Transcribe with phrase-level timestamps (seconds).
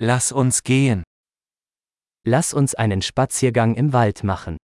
[0.00, 1.02] Lass uns gehen.
[2.24, 4.56] Lass uns einen Spaziergang im Wald machen.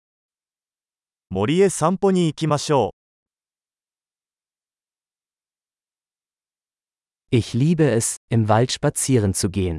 [1.28, 2.92] 森へ散歩に行きましょ
[7.32, 9.78] Ich liebe es, im Wald spazieren zu gehen.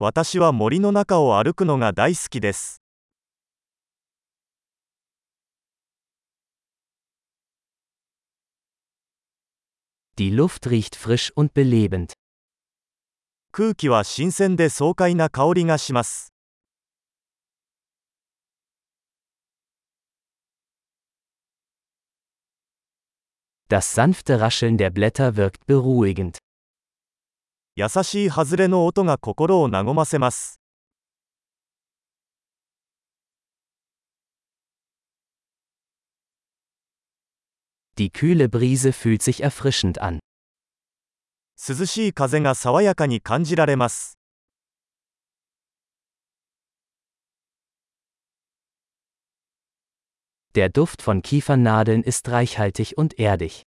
[0.00, 2.82] 私は森の中を歩くのが大好きです。
[10.18, 12.14] Die Luft riecht frisch und belebend.
[13.50, 16.32] 空気は新鮮で爽快な香りがします。
[23.68, 26.38] Das sanfte Rascheln der Blätter wirkt beruhigend.
[27.76, 30.58] 優しい外れの音が心を和ませます。
[37.98, 40.20] Die kühle Brise fühlt sich erfrischend an.
[41.57, 44.17] 涼しい風が爽やかに感じられます。
[50.55, 53.63] Der Duft von Kiefernadeln ist reichhaltig und erdig.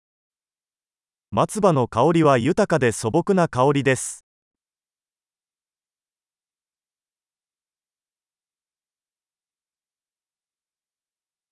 [1.30, 4.24] 松葉の香りは豊かで素朴な香りです。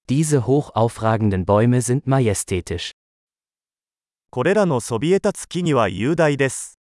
[0.09, 2.93] Diese hoch aufragenden Bäume sind majestätisch.
[4.31, 6.79] これらのそびえ立つ木々は雄大です。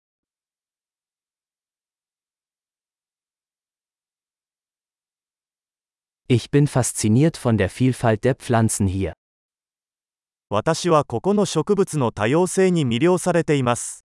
[6.27, 9.13] Ich bin fasziniert von der Vielfalt der Pflanzen hier.
[10.49, 14.05] 私はここの植物の多様性に魅了されています。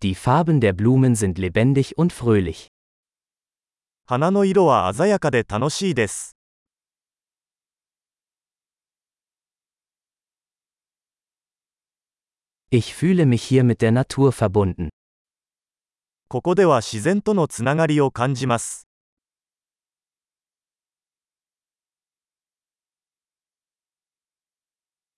[0.00, 2.68] Die Farben der Blumen sind lebendig und fröhlich.
[4.11, 6.35] 花の色は鮮やかで楽しいです。
[12.71, 14.89] Ich fühle mich hier mit der Natur verbunden.
[16.27, 18.87] ここでは自然とのつながりを感じます。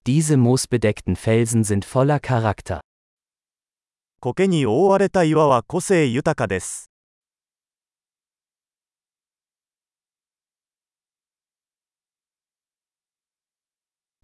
[0.06, 2.82] Diese moosbedeckten Felsen sind voller Charakter.
[4.20, 6.91] 苔に覆われた岩は個性豊かです。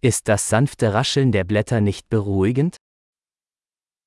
[0.01, 2.77] Ist das sanfte Rascheln der Blätter nicht beruhigend?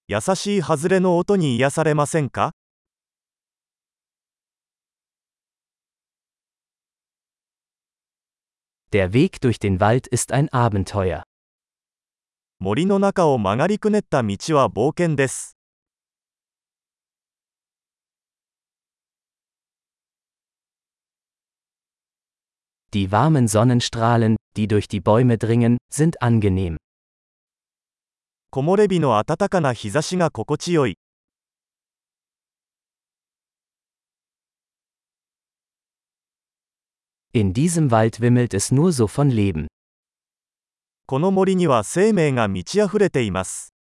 [0.08, 2.52] 優しい外れの音に癒されませんか
[8.92, 11.24] Der Weg durch den Wald ist ein Abenteuer.
[12.60, 15.56] 森の中を曲がりくねった道は冒険です。
[22.92, 26.78] Die warmen Sonnenstrahlen, die durch die Bäume dringen, sind angenehm.
[28.50, 30.96] 木漏れ日の暖かな日差しが心地よい。
[37.32, 39.68] In diesem Wald wimmelt es nur so von Leben.
[41.06, 43.74] この森には生命が満ち溢れています。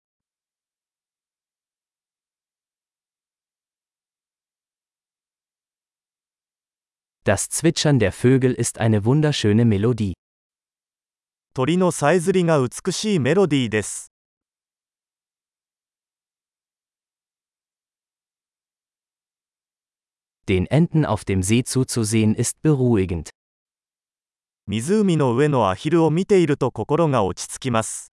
[7.25, 10.15] Das Zwitschern der Vögel ist eine wunderschöne Melodie.
[11.57, 14.11] 鳥のさえずりが美しいメロディーです。
[20.45, 23.29] Den Enten auf dem See zuzusehen ist beruhigend.
[24.65, 28.13] 湖の上のアヒルを見ていると心が落ち着きます。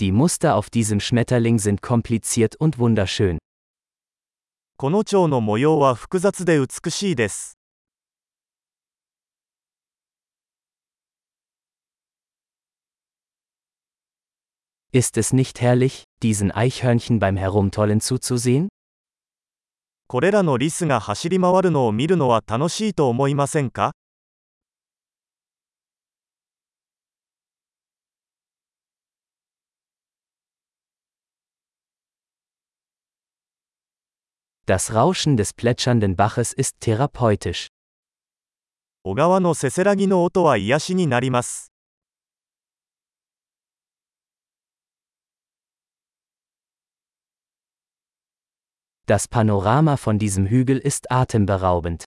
[0.00, 3.38] Die Muster auf diesem Schmetterling sind kompliziert und wunderschön.
[4.77, 7.57] この蝶の模様は複雑で美しいです。
[14.91, 18.67] Ist es nicht herrlich, diesen Eichhörnchen beim Herumtollen zuzusehen?
[20.07, 23.93] これらのリスが走り回るのを見るのは楽しいと思いませんか
[34.70, 37.70] Das Rauschen des plätschernden Baches ist therapeutisch.
[39.02, 41.72] 小川のせせらぎの音は癒しになります。
[49.08, 52.04] Das Panorama von diesem Hügel ist atemberaubend.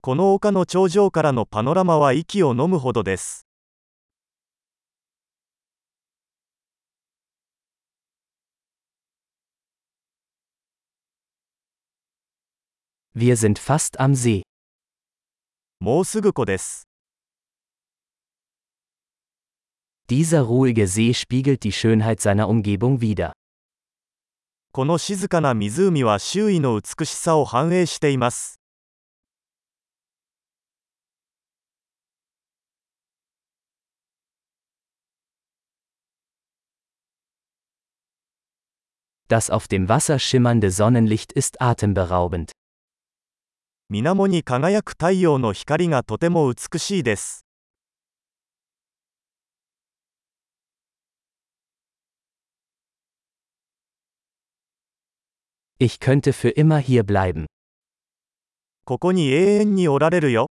[0.00, 3.46] この丘の頂上からのパノラマは息を飲むほどです。
[13.14, 14.42] Wir sind fast am See.
[15.80, 16.86] もうすぐ湖です。
[20.08, 23.32] Dieser ruhige See spiegelt die Schönheit seiner Umgebung wider.
[24.70, 28.60] この静かな湖は周囲の美しさを反映しています。
[39.28, 42.52] Das auf dem Wasser schimmernde Sonnenlicht ist atemberaubend.
[43.93, 47.45] 水面に輝く太陽の光がとても美しいです。
[55.77, 57.45] Ich könnte für immer hier bleiben.
[58.83, 60.47] ここに永遠におられるよ。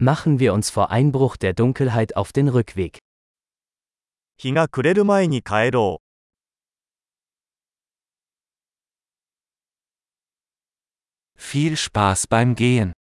[0.00, 3.00] Machen wir uns vor Einbruch der Dunkelheit auf den Rückweg.
[4.38, 6.07] 日が暮れる前に帰ろう。
[11.40, 12.92] Viel Spaß beim Gehen.